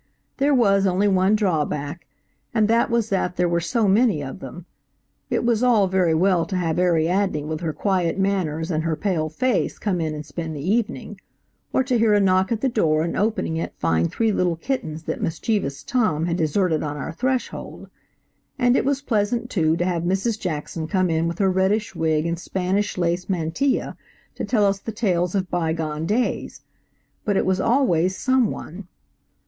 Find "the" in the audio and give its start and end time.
10.55-10.67, 12.61-12.67, 24.79-24.91